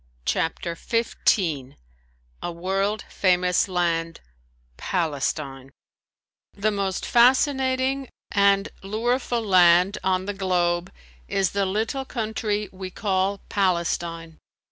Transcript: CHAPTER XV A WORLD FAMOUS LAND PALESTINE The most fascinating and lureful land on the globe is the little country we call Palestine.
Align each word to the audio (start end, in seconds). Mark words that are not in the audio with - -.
CHAPTER 0.25 0.73
XV 0.73 1.75
A 2.41 2.51
WORLD 2.51 3.05
FAMOUS 3.07 3.67
LAND 3.67 4.19
PALESTINE 4.75 5.69
The 6.53 6.71
most 6.71 7.05
fascinating 7.05 8.09
and 8.31 8.69
lureful 8.81 9.45
land 9.45 9.99
on 10.03 10.25
the 10.25 10.33
globe 10.33 10.91
is 11.27 11.51
the 11.51 11.67
little 11.67 12.05
country 12.05 12.67
we 12.71 12.89
call 12.89 13.41
Palestine. 13.47 14.39